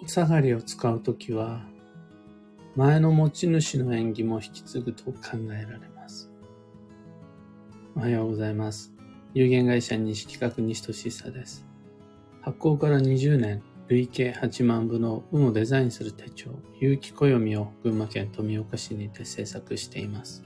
[0.00, 1.60] お下がりを使うときは、
[2.76, 5.16] 前の持ち主の縁起も引き継ぐと考
[5.50, 6.30] えられます。
[7.96, 8.92] おはようございます。
[9.34, 11.66] 有限会社西企画西俊久です。
[12.42, 20.44] 発行から20年、累計8万部の運をデザインする手帳、有機暦を群馬県富岡市にて制作しています。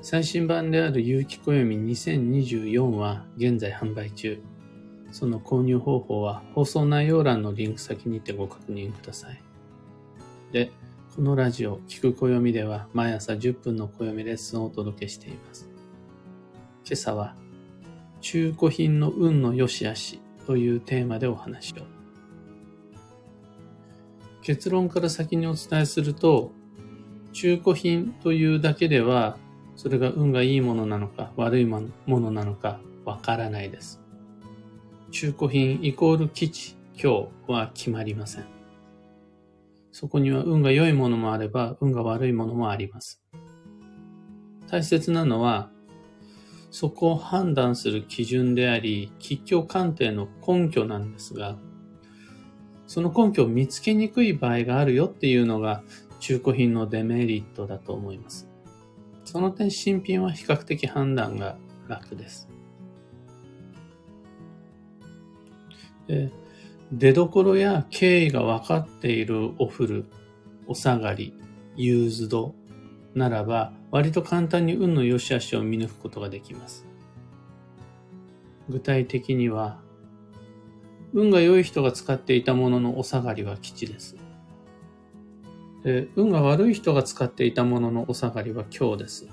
[0.00, 4.40] 最新版である有機暦2024は現在販売中。
[5.14, 9.40] その購入方法は放送内容欄のリンク先にてご確認ください。
[10.50, 10.72] で、
[11.14, 15.68] このラジオ、聞く暦では毎朝10分の暦レッスンをお届けしています。
[16.84, 17.36] 今朝は、
[18.22, 21.84] 中古品の運の良し悪しというテーマでお話を。
[24.42, 26.50] 結論から先にお伝えすると、
[27.32, 29.38] 中古品というだけでは、
[29.76, 34.03] それが運がいいものなのか悪いものなのかわからないです。
[35.14, 38.46] 中古品イコール基地、今日は決まりません。
[39.92, 43.22] そこには運が良いものもあれば、運が悪いものもあります。
[44.66, 45.70] 大切なのは、
[46.72, 51.58] そこを判断する基準であり、吉凶鑑定の根拠なんですが、
[52.88, 55.84] その根拠を見つけにくい場合があるよっていうのが
[56.18, 58.48] 中古品のデメリットだと思います。
[59.24, 61.56] その点新品は比較的判断が
[61.86, 62.48] 楽です。
[66.08, 66.30] で
[66.92, 70.04] 出所や経緯が分かっているお古、
[70.66, 71.34] お下がり、
[71.76, 72.54] ユーズド
[73.14, 76.86] ならば、割と簡単に運の良し悪しを見抜くことができます。
[78.68, 79.80] 具体的には、
[81.12, 84.16] 運が良い人が使っていたもののお下がりは吉です。
[85.84, 89.28] で運が悪い人が使っていたもののお下がりは今日です。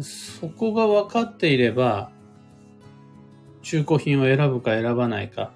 [0.00, 2.12] そこが分かっていれば、
[3.70, 5.52] 中古品を選ぶか選ばないか、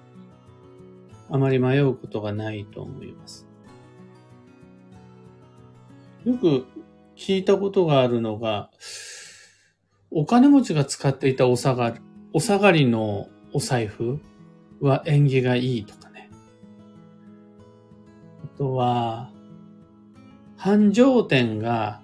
[1.29, 3.45] あまり迷うことがないと思います。
[6.23, 6.65] よく
[7.17, 8.69] 聞いたことがあるのが、
[10.11, 11.99] お金持ちが使っていたお下がり、
[12.31, 14.21] お下がりのお財布
[14.79, 16.29] は縁起がいいとかね。
[18.45, 19.29] あとは、
[20.55, 22.01] 繁盛店が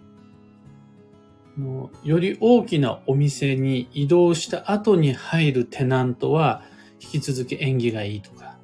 [1.58, 6.64] のより大きなお店に移動した後に入るテナントは
[7.00, 8.58] 引き続き縁起がいいとか、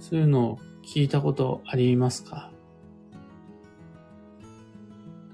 [0.00, 2.50] そういうのを聞いたことありますか？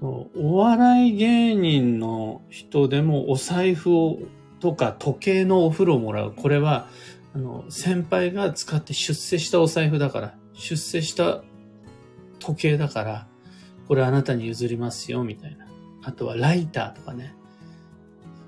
[0.03, 4.17] お笑い芸人の人でもお財布を
[4.59, 6.33] とか時計のお風呂をもらう。
[6.33, 6.87] これは、
[7.33, 11.43] あの、先輩が使って出世したお財布だから、出世した
[12.39, 13.27] 時計だから、
[13.87, 15.67] これあなたに譲りますよ、みたいな。
[16.03, 17.35] あとはライターとかね。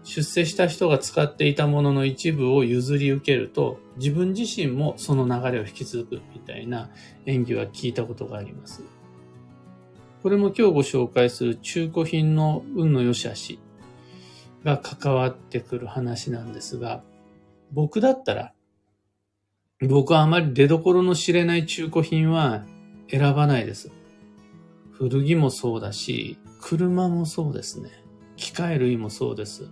[0.03, 6.89] 出世した人が使っていたものの一部を譲り受けると、自分自身もその流れを引き継ぐみたいな
[7.25, 8.83] 演技は聞いたことがあります。
[10.21, 13.59] これも今日ご紹介する中古品の運の良し悪し
[14.63, 17.01] が関わってくる話なんですが、
[17.71, 18.53] 僕だったら、
[19.81, 22.63] 僕はあまり出所の知れない中古品は
[23.09, 23.91] 選ばないです。
[24.91, 27.89] 古着もそうだし、車もそうですね。
[28.37, 29.67] 機械類もそうです。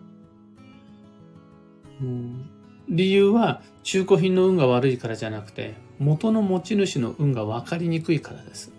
[2.02, 2.50] うん、
[2.90, 8.74] 理由は中古品の運が悪いからじゃなくて、元の持ち主の運が分かりにくいからです。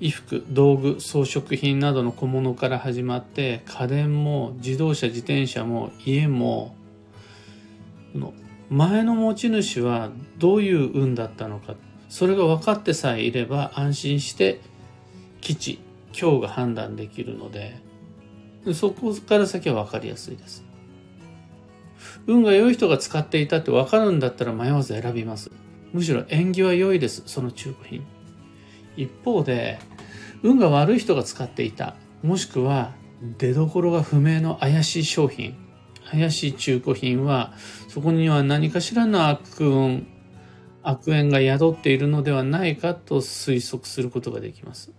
[0.00, 6.76] 衣服、道具、装飾品などの小物から始まって、家電も自動車、自転車も家も、
[8.68, 11.74] 前の持ち主はどういう運だったのか、
[12.10, 14.60] それが分かってさえいれば安心して
[15.44, 15.78] 基地、
[16.18, 17.76] 今日が判断できるので、
[18.72, 20.64] そこから先は分かりやすいです。
[22.26, 25.50] 運が良い人が使っていたって分かるんだったら迷わず選びます。
[25.92, 28.06] むしろ縁起は良いです、その中古品。
[28.96, 29.78] 一方で、
[30.42, 32.94] 運が悪い人が使っていた、もしくは
[33.36, 35.56] 出所が不明の怪しい商品、
[36.10, 37.52] 怪しい中古品は、
[37.88, 40.06] そこには何かしらの悪運、
[40.82, 44.90] 悪縁が宿っているのではないかと推測することができます。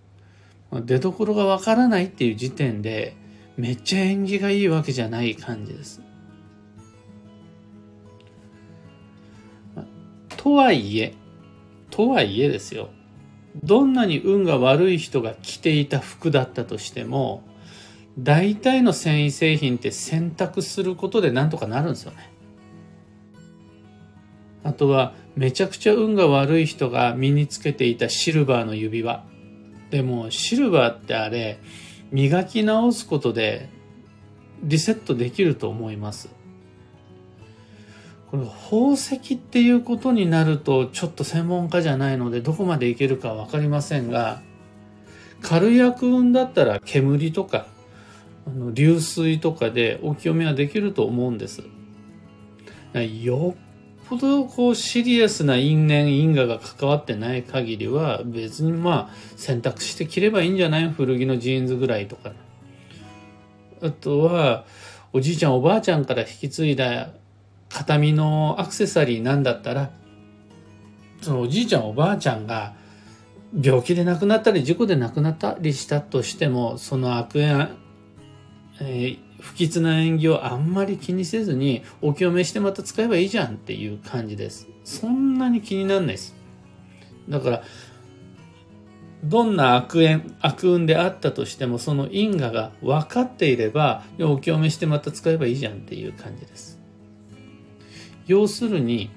[0.72, 3.16] 出どころがわからないっていう時点で、
[3.58, 6.02] めっちゃ縁起がいいわけじゃない感じです。
[10.38, 11.14] とはいえ、
[11.90, 12.90] とはいえですよ。
[13.64, 17.44] どんなに運が悪い人が着ていた服だったとしても、
[18.20, 22.32] 大体の繊維製品って選択することでなんとかなるんですよね。
[24.64, 29.26] あとは、めちゃくちゃ運が悪い人が身につけていたシルバーの指輪。
[29.96, 31.58] でもシルバーってあれ
[32.12, 33.70] 磨き直すことで
[34.62, 36.28] リセットできると思います。
[38.30, 44.42] これ宝石っていうことになるとちょっと専門家じゃないのでどこまでいけるかわかりませんが
[45.42, 47.66] 軽い悪運だったら煙とか
[48.46, 51.64] あの流水とかでお清めはできると思うんです。
[53.24, 53.65] よっ
[54.10, 62.32] ぽどこうシリアスな因縁因果が関わってない限りは別にまあ選択して着ればいいんじゃない古着のジーンズぐらいとか。
[63.82, 64.66] あとは
[65.14, 67.10] おじいちゃんおばあちゃんから引き継いだ
[67.70, 69.92] 形見のアクセサリーなんだったら
[71.22, 72.74] そのおじいちゃんおばあちゃんが
[73.62, 77.70] 病気で亡くなったり事故で亡くなったりしたとしてもその悪縁、
[78.82, 84.68] えー、不吉な縁起をあんまり気にせずにお清めしてまた使えばいいじゃんっていう感じです。
[84.84, 86.36] そんなに気にならないです。
[87.30, 87.64] だから
[89.24, 96.80] どんな悪縁、悪運であったとしても、その因果が分かっていれば、お清めしてまた使えばいいじゃんっていう感じです。
[98.28, 99.10] 要するに、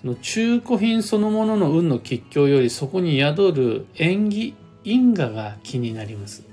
[0.00, 4.54] その中古品そのものの運の吉凶よりそこに宿る縁起、
[4.84, 6.44] 因果が気になります。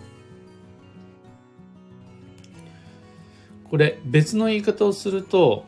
[3.70, 5.66] これ別の言い方をすると、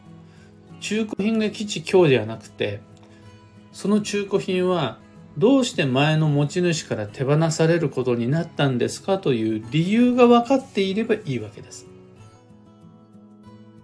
[0.79, 2.81] 中古品が基地強ではなくて、
[3.71, 4.97] その中古品は
[5.37, 9.17] どうして前の持ち主から手放されることになったんですか？
[9.19, 11.85] という理由が分かっていればいいわけです。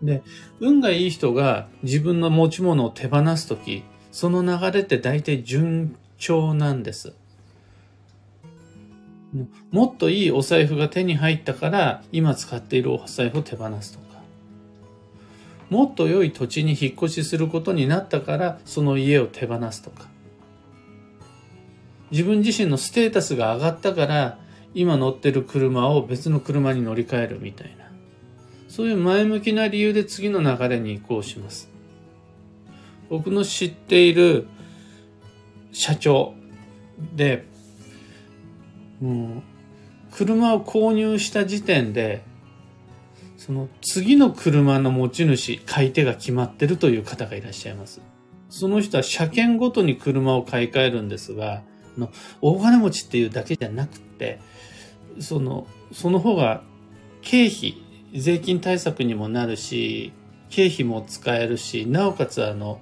[0.02, 0.24] で、
[0.60, 7.14] 運がいい人が自分の持ち物を手放すとき、その流れって大体順調なんです。
[9.72, 14.07] もっといいお財布が手に入ったから今使っているお財布を手放すとか。
[15.70, 20.08] もっと良い土地に引っ越しすることになったからその家を手放すとか。
[22.10, 24.40] 自分自身のステータスが上がったから
[24.74, 27.88] 今乗ってる車を別の車に乗り換えるみたいな。
[28.70, 31.70] そういう前向きな理由で次の流れに移行します。
[33.10, 34.48] 僕の知っている
[35.72, 36.34] 社長
[37.16, 37.46] で、
[39.02, 39.42] もう、
[40.12, 42.24] 車を購入した時点で、
[43.38, 48.02] その次の車の持ち主、買い手が決まってるという方がいらっしゃいます。
[48.50, 51.62] その人は車検ごとに車を買い替えるんですが、
[51.98, 52.10] の
[52.42, 54.40] 大金持ちっていうだけじゃなくて、
[55.20, 56.64] その、その方が
[57.22, 57.78] 経費、
[58.16, 60.14] 税金対策にもなるし、
[60.50, 62.82] 経費も使えるし、なおかつあの、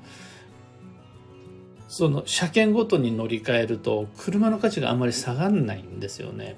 [1.87, 6.57] その車検ごとに乗り換えると車の価値があんまり下がんないんですよね。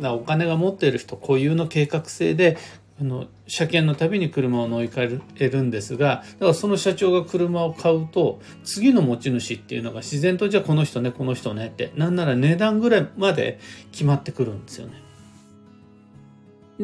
[0.00, 2.56] だからお金が持っている人固有の計画性で
[3.00, 13.58] あの車検のたびに車を乗り換えるんですがだからその社長が車を買うと次の持ち主っていうのが自然とじゃあこの人ねこの人ねってなんなら値段ぐらいまで
[13.90, 15.02] 決まってくるんですよね。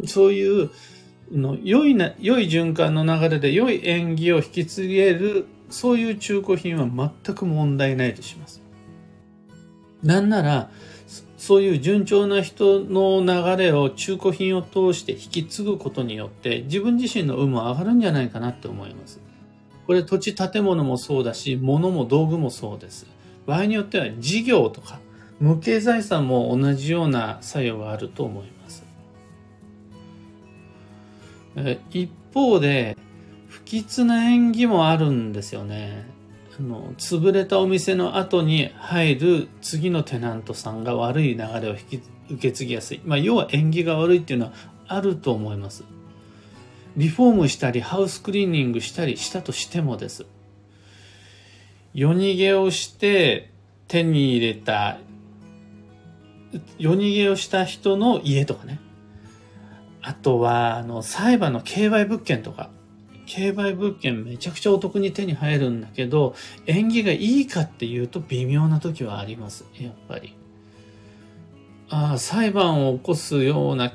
[0.06, 0.70] そういう
[1.30, 8.60] の良いな良い循環の流れで良い縁起を引き継げるそういう中古品は全く問題ないとします。
[10.02, 10.70] なんなら
[11.40, 19.20] そういう順調な人の流れを中古品を通して引き継ぐことによって自分自身の運も上がるんじゃないかなって思います。
[19.86, 23.06] これ土地建物もそうだし物も道具もそうです。
[23.46, 25.00] 場合によっては事業とか
[25.40, 28.84] 無形財産も同じような作用があると思います。
[31.90, 32.98] 一方で
[33.48, 36.04] 不吉な縁起もあるんですよね。
[36.60, 43.00] あの潰れたお店の後に入る次のテナントさんが悪い流れを引き受け継ぎやすい。
[43.02, 44.52] まあ、要は縁起が悪いっていうのは
[44.86, 45.84] あると思います。
[46.98, 50.26] リフォームしたり、ハウスクリーニングしたりしたとしてもです。
[51.94, 53.50] 夜逃げをして
[53.88, 54.98] 手に入れた、
[56.78, 58.80] 夜逃げをした人の家とかね。
[60.02, 62.68] あとは、あの、裁判の競売物件とか。
[63.32, 66.34] 競売物件めちゃくちゃお得に手に入るんだけど、
[66.66, 69.64] 縁起がいいかっていうと微妙な時はあります。
[69.78, 70.34] やっぱり。
[71.90, 73.92] ああ、裁判を起こすような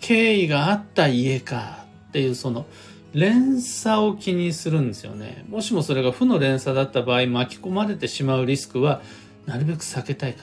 [0.00, 2.66] 経緯があった家かっていうその
[3.14, 5.46] 連鎖を気にするんですよね。
[5.48, 9.00] もしもそれが負の連鎖だった場合巻き込まれてしまうリスクは
[9.46, 10.42] なるべく避けたいか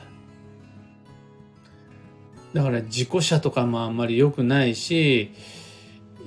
[2.55, 2.61] ら。
[2.61, 5.31] だから事故車とかもあんまり良くないし、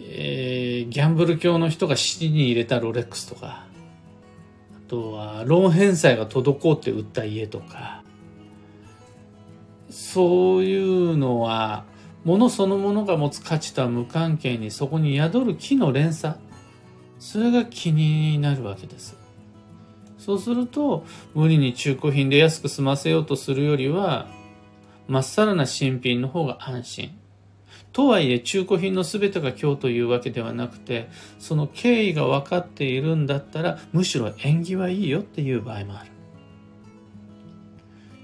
[0.01, 3.67] えー、ギャンブル教の人が尻に入れたロレックスとか、
[4.77, 8.03] あとは、ローン返済が滞って売った家とか、
[9.91, 11.85] そういうのは、
[12.25, 16.35] 物そのものが持つ価値とは無関係にそこに宿る木の連鎖、
[17.19, 19.17] それが気になるわけです。
[20.19, 24.27] そうすると、無理に中古品で安く済ませようとするよりは、
[25.09, 27.11] まっさらな新品の方が安心。
[27.97, 36.11] とはいえ中古品の全てが今日というわけではなくて、その経緯が分かっているんだったら、むしろ縁起はいいよっていう場合もある。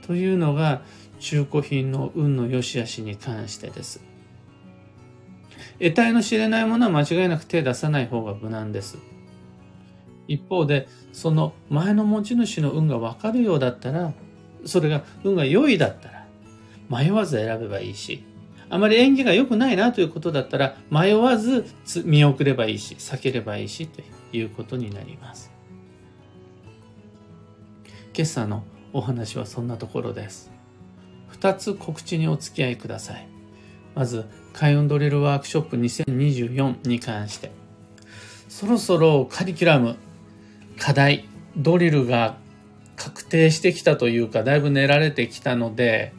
[0.06, 0.82] というのが
[1.20, 4.04] 中古品の運の良し悪しに関してです。
[5.78, 8.98] 得体の知れないものは間違いなく手出さない方が無難です。
[10.28, 14.12] 一方で、その前の持ち主の運が分かるようだったら、
[14.66, 16.26] それが運が良いだったら、
[16.90, 18.22] 迷わず選べばいいし、
[18.72, 21.66] あまり縁起が良くないなということだったら、迷わず
[22.06, 24.00] 見送ればいいし、避ければいいし、と
[24.34, 25.52] いうことになります。
[28.16, 28.64] 今朝の
[28.94, 30.50] お話はそんなところです。
[31.28, 33.28] 二つ告知にお付き合いください。
[33.94, 34.24] まず、
[34.54, 37.50] 開運ドリルワークショップ2024に関して。
[38.48, 39.96] そろそろカリキュラム、
[40.78, 42.38] 課題、ドリルが
[42.96, 46.14] 確定してきたというか、だいぶ練られてきたので、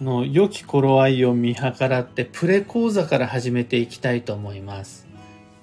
[0.00, 5.06] の良き頃合いを見計らってプレ講座から始めていきたいと思います。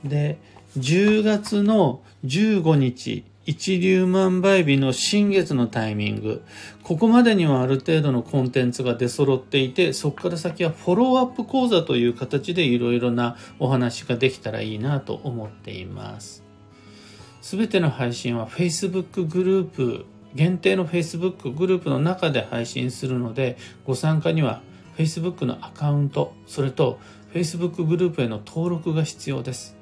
[0.03, 0.37] で、
[0.77, 6.43] 10月の15日、一粒万倍日の新月のタイミング、
[6.83, 16.43] ここまでにはある程度のコンテンツが出揃っていて、そこから先はフォローアップ講座という形でいろいろなお話ができたらいいなと思っています。
[17.41, 20.05] すべての配信は Facebook グループ、
[20.37, 24.61] 限定の Facebook グループの中で配信するので、ご参加には
[24.97, 26.99] Facebook のアカウント、それと
[27.33, 29.75] Facebook グループへの登録が必要です。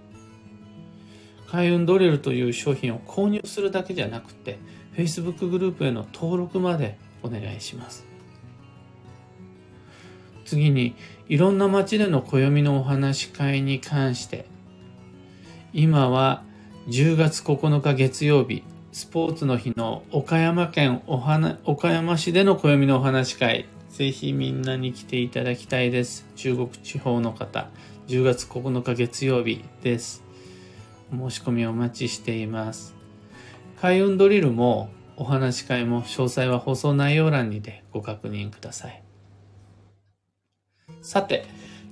[1.48, 4.60] 開運ドリルという商品を購入するだけじゃなくて
[4.96, 8.06] Facebook グループへの登録までお願いします
[10.46, 10.96] 次に
[11.28, 14.46] いろんな街での暦のお話し会に関して
[15.74, 16.44] 今は
[16.88, 18.64] 10月9日月曜日
[18.96, 27.68] スポーツの日の岡山県岡山市での暦のお話会ぜひみんなに来ていただきたいです中国地方の方
[28.08, 30.24] 10月9日月曜日です
[31.12, 32.96] 申し込みお待ちしています。
[33.82, 39.04] 開運ドリルもお話し会も詳細は放送内容欄にてご確認ください。
[41.02, 41.46] さて、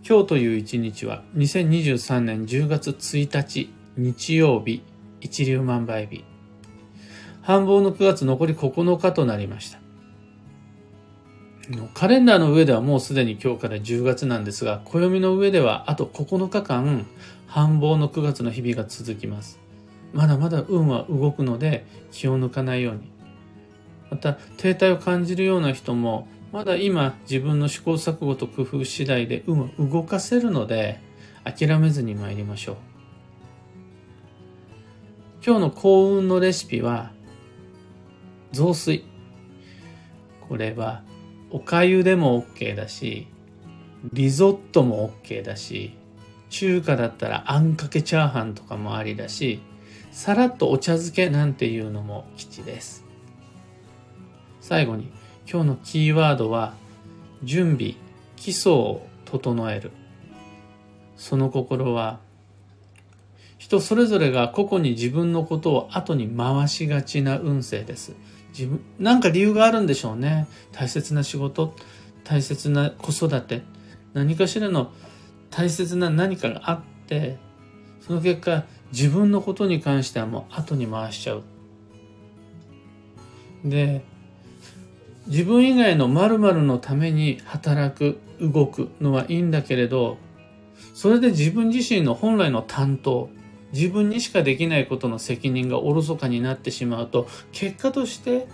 [0.07, 4.83] 今日という一日は2023年10月1日日曜日
[5.19, 6.32] 一粒万倍日。
[7.43, 9.79] 繁忙の9月残り9日となりました。
[11.93, 17.05] カレンダーの上ではもうすでに今日から10月なんですが、暦の上ではあと9日間
[17.47, 19.59] 繁忙の9月の日々が続きます。
[20.13, 23.11] まだまだ運は動くので気を抜かないように。
[24.09, 31.01] また停滞を感じるような人もまだ今自分の試行錯誤と工夫次第で運を動かせるので
[31.43, 32.75] 諦めずに参りましょう。
[35.45, 37.11] 今日の幸運のレシピは
[38.53, 39.03] 雑炊。
[40.47, 41.01] これは
[41.49, 43.27] お粥でも OK だし、
[44.13, 45.97] リゾットも OK だし、
[46.49, 49.59] 中華だったらあんかけチャーハンとかもありだし、
[50.11, 53.03] さらっとお茶漬けなんていうのも吉です。
[54.61, 55.11] 最後に
[55.51, 56.73] 今日のキーワードは
[57.43, 57.95] 準備、
[58.35, 59.91] 基礎を整える。
[61.15, 62.19] その心は
[63.57, 68.13] 人それぞれが個々に自分のことを後に回しがちな運勢です。
[68.57, 70.47] 自分、なんか理由があるんでしょうね。
[70.71, 71.75] 大切な仕事、
[72.23, 73.63] 大切な子育て、
[74.13, 74.93] 何かしらの
[75.49, 77.37] 大切な何かがあって
[78.01, 81.43] その結果自分のことに関してはもう後に回しちゃう。
[83.63, 84.03] で
[85.27, 90.17] 自分以外の〇〇のために働く動くのはいいんだけれど
[90.93, 93.29] それで自分自身の本来の担当
[93.73, 98.47] 自分にしかできないことの責任がおろそかになってしまうと結果として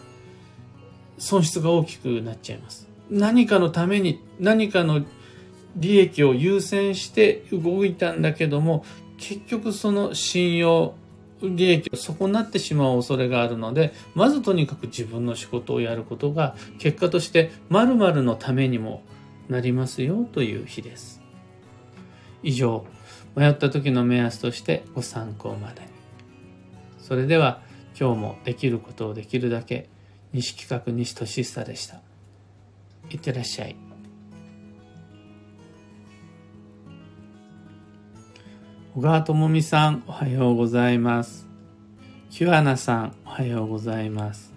[1.17, 2.87] 損失が大きくなっちゃいます。
[3.09, 5.03] 何かのために何かの
[5.75, 8.85] 利益を優先して動いたんだけども、
[9.17, 10.95] 結局その信用、
[11.41, 19.03] 利益を損なってしまう恐れがあるので、まずとにかく自分の仕事をやることが、結果として〇〇のためにも
[19.49, 21.21] なりますよという日です。
[22.43, 22.85] 以上、
[23.35, 25.87] 迷った時の目安としてご参考までに。
[26.99, 27.61] それでは、
[27.99, 29.89] 今日もできることをできるだけ、
[30.31, 32.01] 西企画西俊久でした。
[33.09, 33.75] いってらっしゃい。
[38.95, 41.47] 小川智美さん、おはようございます。
[42.29, 44.53] キュアナさん、おはようございます。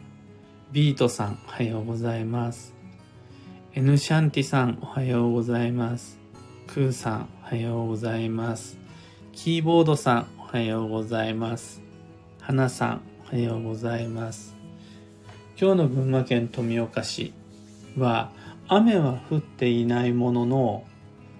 [0.72, 2.74] ビートさん、おはようございます。
[3.74, 6.18] エヌシャンティさん、おはようございます。
[6.66, 8.78] クーさん、はようございます。
[9.34, 11.82] キーボードさん、おはようございます。
[12.40, 14.56] 花さん、おはようございます。
[15.60, 17.34] 今日の群馬県富岡市
[17.98, 18.32] は、
[18.68, 20.84] 雨は降っていないものの、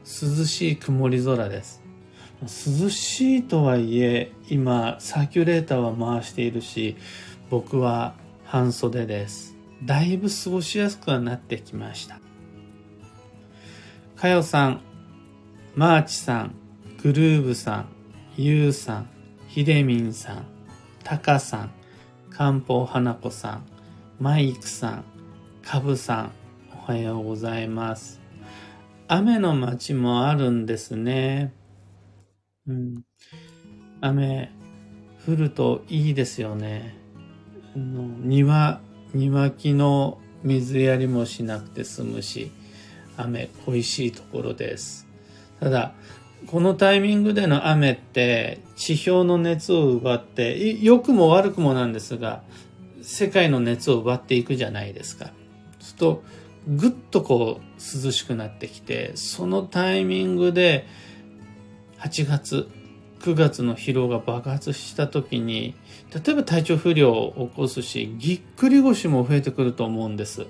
[0.05, 1.83] 涼しい曇り空です。
[2.43, 6.95] 涼しいとはいえ、今、サーキュレーターは回しているし、
[7.49, 8.13] 僕は
[8.45, 9.57] 半袖です。
[9.83, 12.21] だいぶ過ごしやすくはなってきました。
[14.17, 14.83] かよさん、
[15.75, 16.55] マーチさん、
[17.03, 17.87] グルーブさん、
[18.37, 19.09] ゆうさん、
[19.49, 20.45] ひでみんさん、
[21.03, 21.71] たかさん、
[22.29, 23.65] かんぽうはなこさん、
[24.21, 25.05] マイクさん、
[25.65, 26.33] かぶさん、
[26.75, 28.21] おはようございます。
[29.09, 31.55] 雨の街もあるんですね。
[32.67, 33.05] うん。
[34.03, 34.53] 雨
[35.27, 36.99] 降るといいですよね。
[37.75, 38.83] の庭、
[39.15, 42.51] 庭木の水やりもしなくて済むし、
[43.17, 45.11] 雨、美味しいところです。
[45.63, 45.93] ただ、
[46.49, 52.43] このタイミングでの雨って地表の熱を奪って、良くも悪くもなんですが、
[53.01, 55.31] 世界の熱を奪っていくじゃないですか。
[55.79, 56.25] すると、
[56.67, 60.85] ぐっとこう涼しくなってきて、そのタイミングで
[62.01, 62.69] 8月、
[63.21, 65.77] 9月の疲労が爆発した時に、
[66.13, 70.49] 例えば体調不良を起こすし、ぎっくり腰も増えてくると思うんです。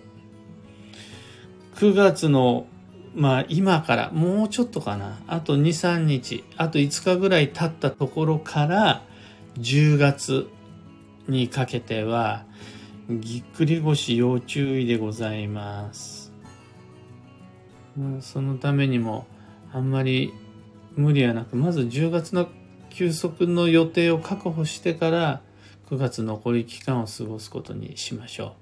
[1.74, 2.66] 9月の、
[3.14, 5.18] まあ今からもうちょっとかな。
[5.26, 9.02] あと2、3日、あと5日ぐらい経ったところから
[9.58, 10.48] 10月
[11.28, 12.44] にかけては、
[13.08, 16.32] ぎっくり腰要注意でございます。
[18.20, 19.26] そのためにも、
[19.72, 20.32] あんまり
[20.96, 22.48] 無理はなく、まず10月の
[22.90, 25.42] 休息の予定を確保してから、
[25.90, 28.61] 9月残り期間を過ごすことにしましょう。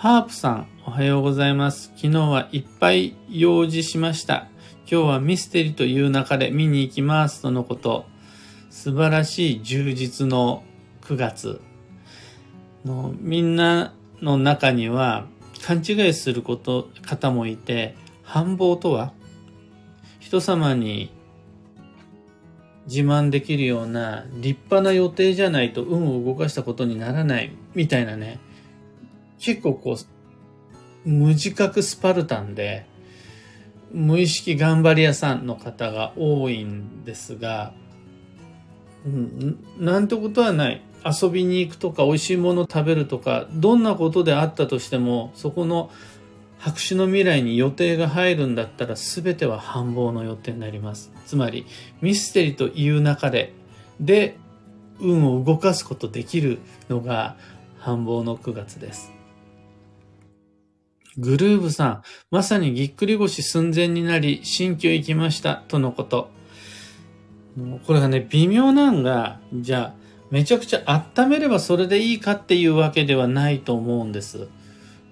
[0.00, 1.92] ハープさん、おはようございます。
[1.94, 4.48] 昨日はいっぱい用事しました。
[4.90, 7.42] 今日はミステリという中で見に行きます。
[7.42, 8.06] とのこと。
[8.70, 10.62] 素晴らしい充実の
[11.02, 11.60] 9月
[12.86, 13.92] のみんな
[14.22, 15.26] の中には
[15.66, 19.12] 勘違いすること方もいて繁忙とは？
[20.18, 21.12] 人様に
[22.86, 28.40] 自慢できるような立派な予定じゃないと運を動かしたことにならないみたいなね
[29.40, 29.96] 結構こ
[31.04, 32.86] う無自覚スパルタンで
[33.92, 37.72] 無意識頑張り屋さんの方が多いんですが、
[39.04, 40.82] うん、なんてことはない。
[41.04, 45.90] 遊びに行くとか美味しいもの食べるとかどんなことであったとしてもそこの
[46.58, 51.64] 白紙の未来に予定が入るんだったら全ては繁忙の予定になりますつまり
[52.02, 53.54] ミステリーという中で
[53.98, 54.36] で
[55.00, 56.58] 運を動かすことできる
[56.90, 57.36] のが
[57.78, 59.10] 繁忙の9月です
[61.18, 66.30] グルーブさん、まさにぎっくり腰寸前になり、新居行きました、とのこと。
[67.86, 70.82] これがね、微妙なんが、じゃあ、めちゃくちゃ
[71.16, 74.48] 温めればそれでいいかっていうわけではないと思うんです。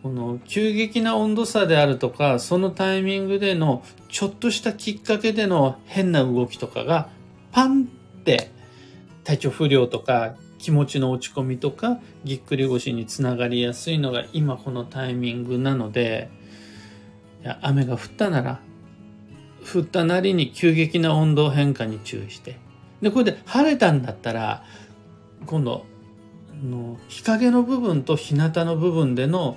[0.03, 7.09] この急激な温度差であるとか、そのタイミングでのちょっとしたきっかけでの変な動きとかが
[7.51, 8.53] パンって
[9.25, 16.31] 体調不良とか気持ちの落ち込みとかぎっくり腰につながりやすいのが今このタイミングなので、
[17.63, 18.61] 雨が降ったなら、
[19.73, 22.57] 降ったなりに急激な温度変化に注意して。
[23.01, 24.65] で、これで晴れたんだったら、
[25.47, 25.85] 今度
[26.63, 29.57] の日陰の部分と日向の部分での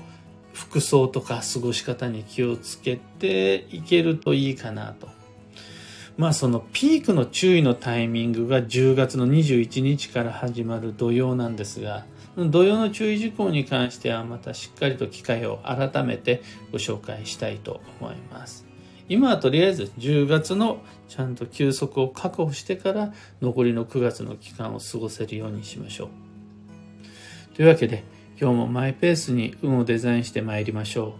[0.54, 5.21] 服装とか過ごし方に気をつけていけるといいかなと。
[6.22, 12.06] まあそのピークの注意のタイミングが10月の21日から始まる土曜なんですが、
[12.38, 18.68] 土曜の注意事項に関してはまたしっかりと機会を改めてご紹介したいと思います。
[19.10, 27.56] 今はとりあえず10月のちゃんと休息を確保してから残りの9月の期間を過ごせるようにしましょう。
[27.56, 28.04] というわけで
[28.40, 31.12] 今日もマイペースに運をデザインしてまいりましょう。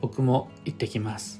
[0.00, 1.37] 僕も行ってきます。